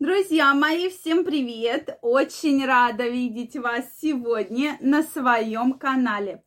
Друзья 0.00 0.54
мои, 0.54 0.88
всем 0.88 1.26
привет! 1.26 1.98
Очень 2.00 2.64
рада 2.64 3.06
видеть 3.06 3.54
вас 3.56 3.84
сегодня 4.00 4.78
на 4.80 5.02
своем 5.02 5.74
канале. 5.74 6.42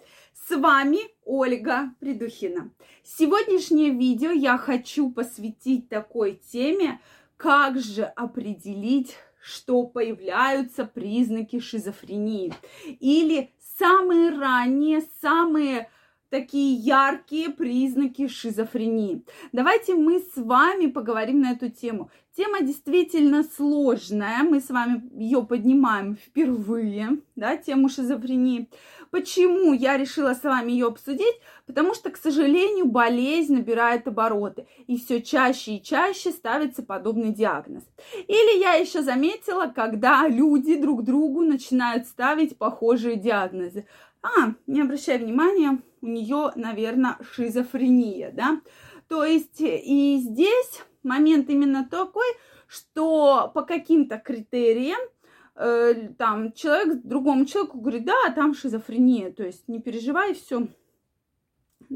С 0.47 0.57
вами 0.57 0.97
Ольга 1.23 1.93
Придухина. 1.99 2.71
Сегодняшнее 3.03 3.91
видео 3.91 4.31
я 4.31 4.57
хочу 4.57 5.11
посвятить 5.11 5.87
такой 5.87 6.41
теме, 6.51 6.99
как 7.37 7.77
же 7.77 8.05
определить, 8.05 9.17
что 9.39 9.83
появляются 9.83 10.85
признаки 10.85 11.59
шизофрении 11.59 12.55
или 12.99 13.53
самые 13.77 14.31
ранние, 14.31 15.03
самые 15.21 15.91
такие 16.33 16.73
яркие 16.73 17.51
признаки 17.51 18.27
шизофрении. 18.27 19.23
Давайте 19.51 19.93
мы 19.93 20.17
с 20.17 20.35
вами 20.35 20.87
поговорим 20.87 21.41
на 21.41 21.51
эту 21.51 21.69
тему. 21.69 22.09
Тема 22.35 22.61
действительно 22.61 23.43
сложная, 23.43 24.41
мы 24.41 24.59
с 24.59 24.71
вами 24.71 25.07
ее 25.13 25.43
поднимаем 25.43 26.15
впервые, 26.15 27.19
да, 27.35 27.55
тему 27.55 27.87
шизофрении. 27.87 28.67
Почему 29.11 29.73
я 29.73 29.95
решила 29.95 30.33
с 30.33 30.41
вами 30.41 30.71
ее 30.71 30.87
обсудить? 30.87 31.39
Потому 31.67 31.93
что, 31.93 32.09
к 32.09 32.17
сожалению, 32.17 32.87
болезнь 32.87 33.53
набирает 33.53 34.07
обороты, 34.07 34.65
и 34.87 34.97
все 34.97 35.21
чаще 35.21 35.75
и 35.75 35.83
чаще 35.83 36.31
ставится 36.31 36.81
подобный 36.81 37.31
диагноз. 37.31 37.83
Или 38.27 38.59
я 38.59 38.73
еще 38.73 39.03
заметила, 39.03 39.67
когда 39.67 40.27
люди 40.27 40.81
друг 40.81 41.03
другу 41.03 41.43
начинают 41.43 42.07
ставить 42.07 42.57
похожие 42.57 43.17
диагнозы. 43.17 43.85
А, 44.23 44.53
не 44.67 44.81
обращай 44.81 45.17
внимания, 45.17 45.81
у 46.01 46.07
нее, 46.07 46.51
наверное, 46.55 47.17
шизофрения, 47.33 48.31
да. 48.31 48.61
То 49.09 49.25
есть 49.25 49.59
и 49.59 50.17
здесь 50.17 50.81
момент 51.03 51.49
именно 51.49 51.85
такой, 51.89 52.25
что 52.67 53.51
по 53.53 53.63
каким-то 53.63 54.17
критериям 54.17 54.99
э, 55.55 56.09
там 56.17 56.53
человек 56.53 57.03
другому 57.03 57.45
человеку 57.45 57.79
говорит, 57.79 58.05
да, 58.05 58.31
там 58.33 58.53
шизофрения, 58.53 59.31
то 59.31 59.43
есть 59.43 59.67
не 59.67 59.81
переживай, 59.81 60.33
все, 60.33 60.67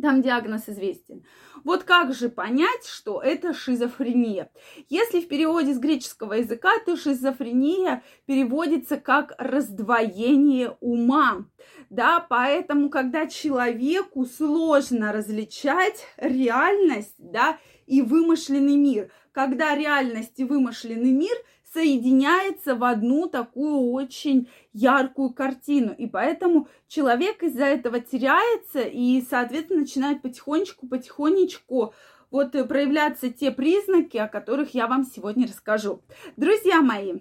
там 0.01 0.21
диагноз 0.21 0.67
известен. 0.67 1.23
Вот 1.63 1.83
как 1.83 2.13
же 2.13 2.29
понять, 2.29 2.85
что 2.85 3.21
это 3.21 3.53
шизофрения? 3.53 4.49
Если 4.89 5.21
в 5.21 5.27
переводе 5.27 5.73
с 5.73 5.79
греческого 5.79 6.33
языка, 6.33 6.71
то 6.85 6.95
шизофрения 6.95 8.03
переводится 8.25 8.97
как 8.97 9.33
раздвоение 9.37 10.77
ума. 10.79 11.45
Да, 11.89 12.19
поэтому, 12.19 12.89
когда 12.89 13.27
человеку 13.27 14.25
сложно 14.25 15.11
различать 15.11 16.05
реальность, 16.17 17.15
да, 17.17 17.57
и 17.85 18.01
вымышленный 18.01 18.75
мир, 18.75 19.11
когда 19.31 19.75
реальность 19.75 20.39
и 20.39 20.43
вымышленный 20.43 21.11
мир– 21.11 21.35
соединяется 21.77 22.73
в 22.73 22.83
одну 22.83 23.27
такую 23.27 23.91
очень 23.91 24.49
яркую 24.73 25.29
картину. 25.29 25.93
И 25.95 26.07
поэтому 26.07 26.67
человек 26.87 27.43
из-за 27.43 27.65
этого 27.65 27.99
теряется 27.99 28.81
и, 28.81 29.21
соответственно, 29.21 29.81
начинает 29.81 30.23
потихонечку, 30.23 30.87
потихонечку 30.87 31.93
вот 32.31 32.55
э, 32.55 32.63
проявляться 32.63 33.29
те 33.29 33.51
признаки, 33.51 34.17
о 34.17 34.27
которых 34.27 34.73
я 34.73 34.87
вам 34.87 35.03
сегодня 35.03 35.45
расскажу. 35.47 36.01
Друзья 36.35 36.81
мои, 36.81 37.19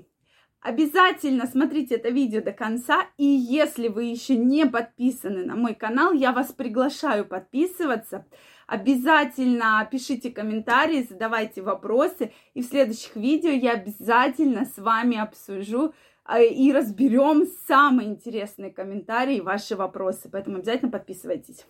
Обязательно 0.62 1.46
смотрите 1.46 1.94
это 1.94 2.08
видео 2.08 2.42
до 2.42 2.50
конца. 2.50 3.06
И 3.18 3.24
если 3.24 3.86
вы 3.86 4.04
еще 4.04 4.36
не 4.36 4.66
подписаны 4.66 5.44
на 5.44 5.54
мой 5.54 5.74
канал, 5.74 6.12
я 6.12 6.32
вас 6.32 6.50
приглашаю 6.52 7.24
подписываться. 7.24 8.26
Обязательно 8.66 9.86
пишите 9.90 10.30
комментарии, 10.30 11.06
задавайте 11.08 11.62
вопросы. 11.62 12.32
И 12.54 12.62
в 12.62 12.66
следующих 12.66 13.14
видео 13.14 13.50
я 13.50 13.72
обязательно 13.72 14.64
с 14.64 14.76
вами 14.78 15.16
обсужу 15.16 15.94
а, 16.24 16.40
и 16.40 16.72
разберем 16.72 17.46
самые 17.68 18.08
интересные 18.08 18.72
комментарии 18.72 19.36
и 19.36 19.40
ваши 19.40 19.76
вопросы. 19.76 20.28
Поэтому 20.30 20.56
обязательно 20.56 20.90
подписывайтесь. 20.90 21.64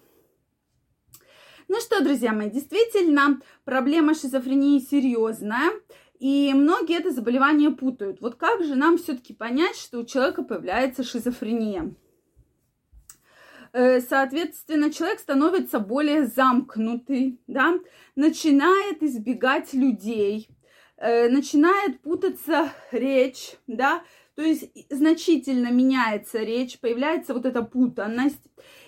Ну 1.68 1.80
что, 1.80 2.02
друзья 2.02 2.33
мои, 2.33 2.48
действительно, 2.48 3.40
проблема 3.64 4.14
шизофрении 4.14 4.79
серьезная. 4.79 5.73
И 6.18 6.52
многие 6.55 6.96
это 6.96 7.11
заболевание 7.11 7.70
путают. 7.70 8.23
Вот 8.23 8.36
как 8.36 8.64
же 8.64 8.74
нам 8.74 8.96
все-таки 8.96 9.35
понять, 9.35 9.77
что 9.77 9.98
у 9.98 10.05
человека 10.05 10.42
появляется 10.42 11.02
шизофрения? 11.02 11.95
Э, 13.73 14.01
соответственно, 14.01 14.93
человек 14.93 15.21
становится 15.21 15.79
более 15.79 16.27
замкнутый, 16.27 17.41
да, 17.47 17.75
начинает 18.15 19.03
избегать 19.03 19.73
людей, 19.73 20.49
э, 20.97 21.29
начинает 21.29 22.01
путаться 22.01 22.71
речь, 22.93 23.57
да, 23.67 24.03
то 24.35 24.43
есть 24.43 24.71
значительно 24.91 25.71
меняется 25.71 26.41
речь, 26.41 26.79
появляется 26.79 27.33
вот 27.33 27.47
эта 27.47 27.63
путанность, 27.63 28.43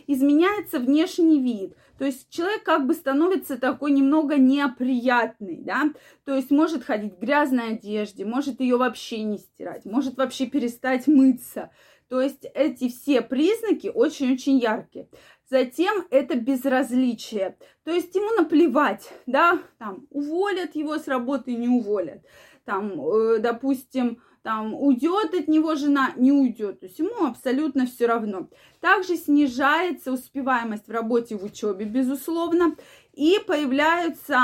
изменяется 0.07 0.79
внешний 0.79 1.41
вид. 1.41 1.75
То 1.99 2.05
есть 2.05 2.31
человек 2.31 2.63
как 2.63 2.87
бы 2.87 2.95
становится 2.95 3.59
такой 3.59 3.91
немного 3.91 4.37
неприятный, 4.37 5.57
да, 5.57 5.93
то 6.25 6.35
есть 6.35 6.51
может 6.51 6.85
ходить 6.85 7.15
в 7.15 7.19
грязной 7.19 7.73
одежде, 7.73 8.25
может 8.25 8.61
ее 8.61 8.77
вообще 8.77 9.23
не 9.23 9.39
стирать, 9.39 9.85
может 9.85 10.17
вообще 10.17 10.47
перестать 10.47 11.09
мыться. 11.09 11.71
То 12.09 12.21
есть 12.21 12.47
эти 12.55 12.89
все 12.89 13.21
признаки 13.21 13.91
очень-очень 13.95 14.59
яркие. 14.59 15.09
Затем 15.51 16.07
это 16.11 16.37
безразличие. 16.37 17.57
То 17.85 17.91
есть 17.91 18.15
ему 18.15 18.35
наплевать, 18.41 19.11
да, 19.27 19.61
там 19.79 20.07
уволят 20.11 20.75
его 20.75 20.99
с 20.99 21.07
работы, 21.07 21.55
не 21.55 21.69
уволят. 21.69 22.23
Там, 22.65 23.01
э, 23.01 23.39
допустим, 23.39 24.23
там 24.43 24.75
уйдет 24.75 25.35
от 25.35 25.49
него 25.49 25.75
жена, 25.75 26.13
не 26.17 26.33
уйдет. 26.33 26.81
То 26.81 26.87
есть 26.87 26.99
ему 26.99 27.27
абсолютно 27.27 27.87
все 27.87 28.07
равно. 28.07 28.49
Также 28.81 29.17
снижается 29.17 30.13
успеваемость 30.13 30.87
в 30.89 30.91
работе 30.91 31.37
в 31.37 31.45
учебе, 31.45 31.85
безусловно, 31.85 32.77
и 33.13 33.39
появляются 33.47 34.39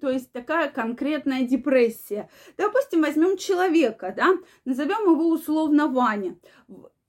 то 0.00 0.10
есть 0.10 0.32
такая 0.32 0.70
конкретная 0.70 1.42
депрессия. 1.42 2.28
Допустим, 2.56 3.02
возьмем 3.02 3.36
человека, 3.36 4.12
да, 4.16 4.34
назовем 4.64 5.12
его 5.12 5.28
условно 5.28 5.88
Ваня. 5.88 6.36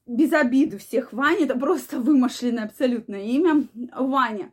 Без 0.06 0.34
обиды 0.34 0.79
всех 0.79 1.13
Ваня, 1.13 1.45
это 1.45 1.56
просто 1.57 2.00
вымышленное 2.00 2.66
абсолютно 2.66 3.16
имя 3.16 3.68
Ваня. 3.95 4.51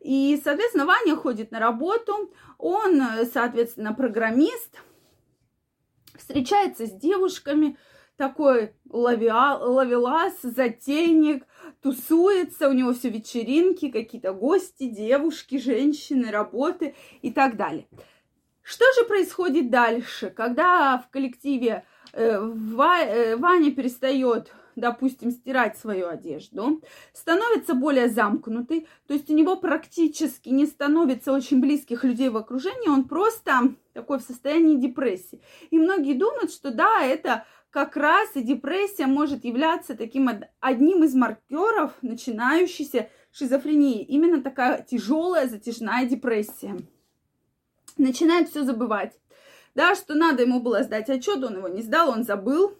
И, 0.00 0.38
соответственно, 0.44 0.84
Ваня 0.84 1.16
ходит 1.16 1.50
на 1.50 1.60
работу, 1.60 2.32
он, 2.58 3.02
соответственно, 3.32 3.94
программист, 3.94 4.82
встречается 6.14 6.86
с 6.86 6.92
девушками, 6.92 7.78
такой 8.16 8.74
ловелас, 8.90 10.34
затейник, 10.42 11.46
тусуется, 11.88 12.68
у 12.68 12.72
него 12.72 12.92
все 12.92 13.08
вечеринки, 13.08 13.90
какие-то 13.90 14.32
гости, 14.32 14.88
девушки, 14.88 15.58
женщины, 15.58 16.30
работы 16.30 16.94
и 17.22 17.30
так 17.30 17.56
далее. 17.56 17.86
Что 18.62 18.84
же 18.98 19.06
происходит 19.06 19.70
дальше, 19.70 20.28
когда 20.28 20.98
в 20.98 21.10
коллективе 21.10 21.86
э, 22.12 22.22
э, 22.22 23.36
Ваня 23.36 23.72
перестает 23.72 24.52
допустим, 24.76 25.32
стирать 25.32 25.76
свою 25.76 26.06
одежду, 26.06 26.80
становится 27.12 27.74
более 27.74 28.08
замкнутый, 28.08 28.86
то 29.08 29.14
есть 29.14 29.28
у 29.28 29.34
него 29.34 29.56
практически 29.56 30.50
не 30.50 30.66
становится 30.66 31.32
очень 31.32 31.60
близких 31.60 32.04
людей 32.04 32.28
в 32.28 32.36
окружении, 32.36 32.88
он 32.88 33.08
просто 33.08 33.74
такой 33.92 34.20
в 34.20 34.22
состоянии 34.22 34.76
депрессии. 34.76 35.40
И 35.70 35.78
многие 35.78 36.14
думают, 36.14 36.52
что 36.52 36.70
да, 36.70 37.02
это 37.02 37.44
как 37.70 37.96
раз 37.96 38.30
и 38.34 38.42
депрессия 38.42 39.06
может 39.06 39.44
являться 39.44 39.94
таким 39.94 40.30
одним 40.60 41.04
из 41.04 41.14
маркеров 41.14 41.92
начинающейся 42.02 43.10
шизофрении. 43.38 44.02
Именно 44.04 44.42
такая 44.42 44.82
тяжелая 44.82 45.48
затяжная 45.48 46.06
депрессия. 46.06 46.76
Начинает 47.96 48.48
все 48.48 48.64
забывать. 48.64 49.18
Да, 49.74 49.94
что 49.94 50.14
надо 50.14 50.42
ему 50.42 50.60
было 50.60 50.82
сдать 50.82 51.08
отчет, 51.08 51.42
он 51.44 51.58
его 51.58 51.68
не 51.68 51.82
сдал, 51.82 52.10
он 52.10 52.24
забыл, 52.24 52.76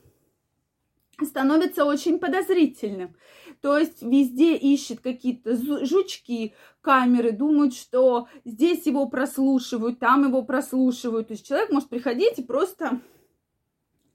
становится 1.22 1.84
очень 1.84 2.18
подозрительным. 2.18 3.14
То 3.60 3.76
есть 3.78 4.02
везде 4.02 4.56
ищет 4.56 5.00
какие-то 5.00 5.56
жучки, 5.84 6.54
камеры, 6.80 7.32
думают, 7.32 7.74
что 7.74 8.28
здесь 8.44 8.86
его 8.86 9.06
прослушивают, 9.06 9.98
там 9.98 10.26
его 10.26 10.42
прослушивают. 10.42 11.28
То 11.28 11.34
есть 11.34 11.46
человек 11.46 11.70
может 11.70 11.88
приходить 11.88 12.38
и 12.38 12.42
просто 12.42 13.00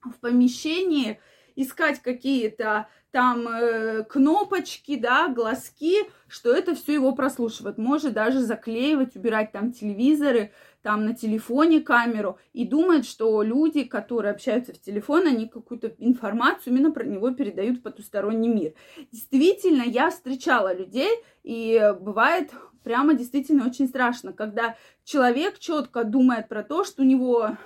в 0.04 0.20
помещении 0.20 1.20
искать 1.56 2.00
какие-то 2.00 2.88
там 3.10 3.46
э, 3.46 4.02
кнопочки, 4.04 4.96
да, 4.96 5.28
глазки, 5.28 5.98
что 6.26 6.52
это 6.52 6.74
все 6.74 6.94
его 6.94 7.12
прослушивает. 7.12 7.78
Может 7.78 8.12
даже 8.12 8.40
заклеивать, 8.40 9.14
убирать 9.14 9.52
там 9.52 9.72
телевизоры, 9.72 10.52
там 10.82 11.04
на 11.04 11.14
телефоне 11.14 11.80
камеру 11.80 12.38
и 12.52 12.66
думает, 12.66 13.06
что 13.06 13.40
люди, 13.42 13.84
которые 13.84 14.32
общаются 14.32 14.72
в 14.74 14.80
телефон, 14.80 15.28
они 15.28 15.48
какую-то 15.48 15.94
информацию 15.98 16.74
именно 16.74 16.90
про 16.90 17.04
него 17.04 17.30
передают 17.30 17.78
в 17.78 17.82
потусторонний 17.82 18.48
мир. 18.48 18.74
Действительно, 19.12 19.82
я 19.82 20.10
встречала 20.10 20.74
людей, 20.76 21.10
и 21.44 21.94
бывает 22.00 22.50
прямо 22.82 23.14
действительно 23.14 23.66
очень 23.66 23.86
страшно, 23.86 24.32
когда 24.32 24.76
человек 25.04 25.58
четко 25.58 26.04
думает 26.04 26.48
про 26.48 26.62
то, 26.62 26.84
что 26.84 27.02
у 27.02 27.06
него 27.06 27.56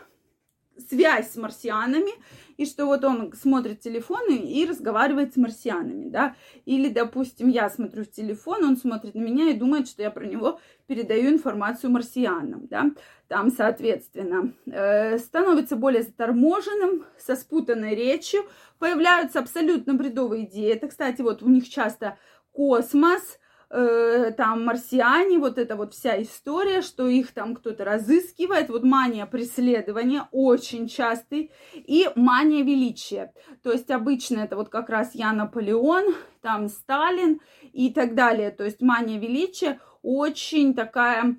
связь 0.89 1.33
с 1.33 1.37
марсианами, 1.37 2.13
и 2.57 2.67
что 2.67 2.87
вот 2.87 3.05
он 3.05 3.33
смотрит 3.35 3.81
телефон 3.81 4.31
и 4.31 4.67
разговаривает 4.67 5.35
с 5.35 5.37
марсианами, 5.37 6.09
да, 6.09 6.35
или, 6.65 6.89
допустим, 6.89 7.49
я 7.49 7.71
смотрю 7.71 8.05
в 8.05 8.11
телефон, 8.11 8.65
он 8.65 8.77
смотрит 8.77 9.15
на 9.15 9.21
меня 9.21 9.51
и 9.51 9.55
думает, 9.55 9.89
что 9.89 10.03
я 10.03 10.11
про 10.11 10.27
него 10.27 10.61
передаю 10.87 11.31
информацию 11.31 11.91
марсианам, 11.91 12.67
да, 12.67 12.91
там, 13.29 13.51
соответственно, 13.51 14.53
э, 14.67 15.19
становится 15.19 15.77
более 15.77 16.03
заторможенным, 16.03 17.05
со 17.19 17.37
спутанной 17.37 17.95
речью, 17.95 18.43
появляются 18.79 19.39
абсолютно 19.39 19.95
бредовые 19.95 20.47
идеи, 20.47 20.73
это, 20.73 20.89
кстати, 20.89 21.23
вот 21.23 21.43
у 21.43 21.49
них 21.49 21.69
часто 21.69 22.19
космос, 22.53 23.39
э, 23.71 24.33
там 24.37 24.65
марсиане, 24.65 25.39
вот 25.39 25.59
эта 25.59 25.77
вот 25.77 25.95
вся 25.95 26.21
история, 26.23 26.83
что 26.83 27.07
их 27.07 27.33
там 27.33 27.55
кто-то 27.55 27.85
разыскивает, 27.85 28.69
вот 28.69 28.85
мания 28.85 29.27
преследования 29.27 30.29
очень 30.33 30.89
частый, 30.89 31.51
и 31.75 32.09
мания 32.15 32.63
величия. 32.63 33.33
То 33.63 33.73
есть 33.73 33.91
обычно 33.91 34.41
это 34.41 34.57
вот 34.57 34.69
как 34.69 34.89
раз 34.89 35.15
я 35.15 35.33
Наполеон, 35.33 36.15
там 36.41 36.69
Сталин 36.69 37.41
и 37.73 37.93
так 37.93 38.15
далее. 38.15 38.51
То 38.51 38.65
есть 38.65 38.81
мания 38.81 39.19
величия 39.19 39.81
очень 40.03 40.75
такая, 40.75 41.37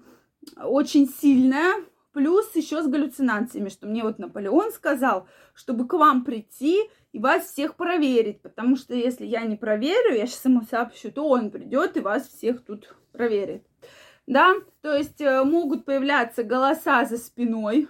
очень 0.58 1.08
сильная, 1.08 1.74
Плюс 2.20 2.54
еще 2.54 2.84
с 2.84 2.86
галлюцинациями, 2.86 3.70
что 3.70 3.88
мне 3.88 4.04
вот 4.04 4.20
Наполеон 4.20 4.74
сказал, 4.74 5.26
чтобы 5.54 5.88
к 5.88 5.94
вам 5.94 6.26
прийти 6.26 6.82
и 7.14 7.20
вас 7.20 7.46
всех 7.46 7.78
проверить, 7.78 8.42
потому 8.42 8.76
что 8.76 8.94
если 8.94 9.26
я 9.26 9.44
не 9.44 9.56
проверю, 9.56 10.18
я 10.18 10.28
сейчас 10.28 10.44
ему 10.44 10.64
сообщу, 10.64 11.14
то 11.14 11.30
он 11.30 11.50
придет 11.50 11.96
и 11.96 12.02
вас 12.02 12.28
всех 12.28 12.66
тут 12.66 12.94
проверит. 13.14 13.66
Да, 14.28 14.54
то 14.82 14.94
есть 14.94 15.22
э, 15.22 15.46
могут 15.46 15.86
появляться 15.86 16.44
голоса 16.44 17.06
за 17.06 17.18
спиной, 17.18 17.88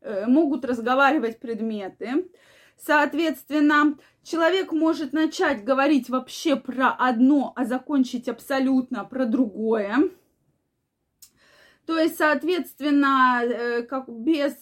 э, 0.00 0.26
могут 0.26 0.64
разговаривать 0.64 1.38
предметы. 1.38 2.28
Соответственно, 2.76 3.96
человек 4.24 4.72
может 4.72 5.12
начать 5.12 5.62
говорить 5.62 6.10
вообще 6.10 6.56
про 6.56 6.90
одно, 6.90 7.52
а 7.54 7.64
закончить 7.64 8.28
абсолютно 8.28 9.04
про 9.04 9.24
другое. 9.24 10.10
То 11.88 11.98
есть, 11.98 12.18
соответственно, 12.18 13.40
э, 13.42 13.82
как, 13.82 14.10
без 14.10 14.52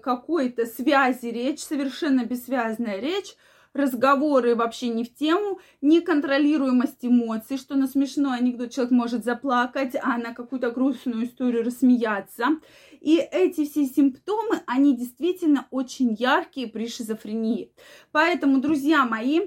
какой-то 0.00 0.66
связи 0.66 1.26
речь, 1.26 1.58
совершенно 1.58 2.24
бессвязная 2.24 3.00
речь, 3.00 3.34
разговоры 3.72 4.54
вообще 4.54 4.90
не 4.90 5.02
в 5.02 5.12
тему, 5.12 5.58
неконтролируемость 5.80 7.04
эмоций, 7.04 7.58
что 7.58 7.74
на 7.74 7.88
смешной 7.88 8.38
анекдот 8.38 8.70
человек 8.70 8.92
может 8.92 9.24
заплакать, 9.24 9.96
а 10.00 10.16
на 10.16 10.32
какую-то 10.32 10.70
грустную 10.70 11.24
историю 11.24 11.64
рассмеяться. 11.64 12.60
И 13.00 13.16
эти 13.16 13.64
все 13.64 13.84
симптомы, 13.86 14.62
они 14.68 14.96
действительно 14.96 15.66
очень 15.72 16.14
яркие 16.14 16.68
при 16.68 16.88
шизофрении. 16.88 17.72
Поэтому, 18.12 18.60
друзья 18.60 19.04
мои, 19.04 19.40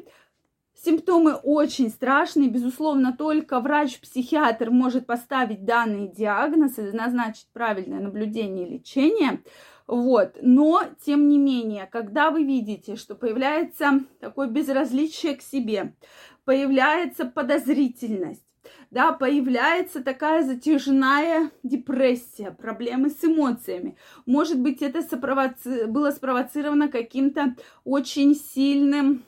Симптомы 0.83 1.33
очень 1.33 1.89
страшные, 1.89 2.49
безусловно, 2.49 3.13
только 3.17 3.59
врач-психиатр 3.59 4.71
может 4.71 5.05
поставить 5.05 5.65
данный 5.65 6.07
диагноз 6.07 6.79
и 6.79 6.83
назначить 6.83 7.47
правильное 7.51 7.99
наблюдение 7.99 8.65
и 8.65 8.71
лечение. 8.77 9.43
Вот. 9.87 10.37
Но, 10.41 10.83
тем 11.05 11.27
не 11.27 11.37
менее, 11.37 11.85
когда 11.91 12.31
вы 12.31 12.43
видите, 12.43 12.95
что 12.95 13.15
появляется 13.15 14.05
такое 14.21 14.47
безразличие 14.47 15.35
к 15.35 15.41
себе, 15.41 15.95
появляется 16.45 17.25
подозрительность, 17.25 18.45
да, 18.89 19.11
появляется 19.11 20.01
такая 20.01 20.43
затяжная 20.43 21.51
депрессия, 21.61 22.51
проблемы 22.51 23.09
с 23.09 23.23
эмоциями. 23.23 23.97
Может 24.25 24.59
быть, 24.59 24.81
это 24.81 25.01
сопровоци... 25.01 25.87
было 25.87 26.11
спровоцировано 26.11 26.87
каким-то 26.87 27.55
очень 27.83 28.33
сильным 28.33 29.25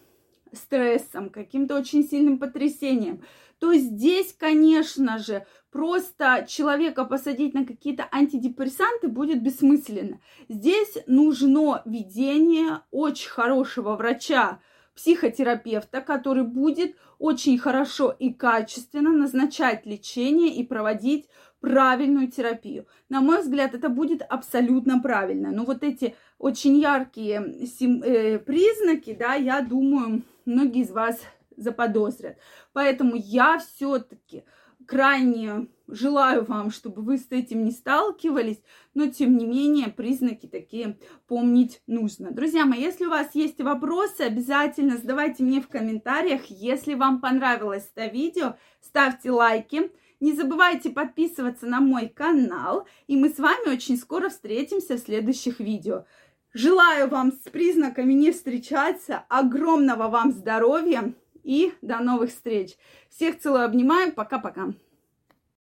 стрессом, 0.54 1.30
каким-то 1.30 1.78
очень 1.78 2.04
сильным 2.04 2.40
потрясением 2.40 3.22
то 3.62 3.76
здесь, 3.76 4.36
конечно 4.38 5.20
же, 5.20 5.46
просто 5.70 6.48
человека 6.50 7.06
посадить 7.06 7.54
на 7.54 7.64
какие-то 7.64 8.08
антидепрессанты 8.12 9.08
будет 9.08 9.44
бессмысленно. 9.44 10.20
Здесь 10.50 10.98
нужно 11.06 11.84
ведение 11.86 12.80
очень 12.90 13.30
хорошего 13.30 13.96
врача, 13.96 14.60
психотерапевта, 14.96 16.02
который 16.02 16.44
будет 16.44 16.96
очень 17.20 17.60
хорошо 17.60 18.10
и 18.18 18.34
качественно 18.34 19.12
назначать 19.12 19.86
лечение 19.86 20.56
и 20.56 20.64
проводить 20.64 21.30
правильную 21.60 22.32
терапию. 22.32 22.88
На 23.10 23.22
мой 23.22 23.42
взгляд, 23.42 23.76
это 23.76 23.90
будет 23.90 24.24
абсолютно 24.24 25.00
правильно. 25.00 25.52
Но 25.52 25.66
вот 25.66 25.84
эти 25.84 26.16
очень 26.40 26.80
яркие 26.80 27.42
э, 27.42 28.40
признаки, 28.40 29.14
да, 29.14 29.36
я 29.36 29.62
думаю, 29.62 30.24
многие 30.46 30.82
из 30.82 30.92
вас 30.92 31.20
заподозрят. 31.56 32.38
Поэтому 32.74 33.16
я 33.16 33.60
все-таки 33.60 34.44
крайне 34.86 35.68
желаю 35.88 36.44
вам, 36.46 36.72
чтобы 36.72 37.02
вы 37.02 37.18
с 37.18 37.28
этим 37.30 37.66
не 37.66 37.72
сталкивались, 37.72 38.62
но 38.94 39.08
тем 39.08 39.38
не 39.38 39.46
менее 39.46 39.90
признаки 39.90 40.48
такие 40.48 40.98
помнить 41.28 41.82
нужно. 41.88 42.32
Друзья 42.32 42.66
мои, 42.66 42.82
если 42.82 43.06
у 43.06 43.10
вас 43.10 43.36
есть 43.36 43.62
вопросы, 43.62 44.22
обязательно 44.22 44.98
задавайте 44.98 45.44
мне 45.44 45.62
в 45.62 45.68
комментариях. 45.68 46.46
Если 46.46 46.94
вам 46.94 47.22
понравилось 47.22 47.90
это 47.94 48.12
видео, 48.12 48.56
ставьте 48.82 49.32
лайки. 49.32 49.92
Не 50.20 50.34
забывайте 50.34 50.92
подписываться 50.92 51.66
на 51.66 51.82
мой 51.82 52.08
канал, 52.08 52.88
и 53.08 53.18
мы 53.18 53.30
с 53.30 53.40
вами 53.40 53.74
очень 53.74 53.98
скоро 53.98 54.30
встретимся 54.30 54.96
в 54.96 55.00
следующих 55.00 55.60
видео. 55.60 56.06
Желаю 56.54 57.08
вам 57.10 57.32
с 57.32 57.50
признаками 57.50 58.14
не 58.14 58.32
встречаться, 58.32 59.24
огромного 59.30 60.10
вам 60.10 60.32
здоровья, 60.32 61.14
и 61.44 61.74
до 61.82 62.00
новых 62.00 62.30
встреч. 62.30 62.78
Всех 63.10 63.40
целую, 63.40 63.66
обнимаю. 63.66 64.14
Пока-пока. 64.14 64.74